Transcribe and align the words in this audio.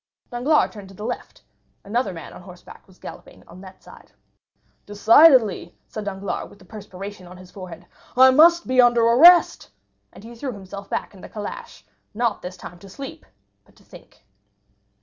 Danglars 0.31 0.71
turned 0.71 0.87
to 0.89 0.95
the 0.95 1.05
left; 1.05 1.43
another 1.83 2.11
man 2.11 2.33
on 2.33 2.41
horseback 2.41 2.87
was 2.87 2.97
galloping 2.97 3.43
on 3.47 3.61
that 3.61 3.83
side. 3.83 4.11
"Decidedly," 4.87 5.77
said 5.87 6.05
Danglars, 6.05 6.49
with 6.49 6.57
the 6.57 6.65
perspiration 6.65 7.27
on 7.27 7.37
his 7.37 7.51
forehead, 7.51 7.85
"I 8.17 8.31
must 8.31 8.65
be 8.65 8.81
under 8.81 9.03
arrest." 9.05 9.69
And 10.11 10.23
he 10.23 10.33
threw 10.33 10.53
himself 10.53 10.89
back 10.89 11.13
in 11.13 11.21
the 11.21 11.29
calash, 11.29 11.85
not 12.15 12.41
this 12.41 12.57
time 12.57 12.79
to 12.79 12.89
sleep, 12.89 13.27
but 13.63 13.75
to 13.75 13.83
think. 13.83 14.25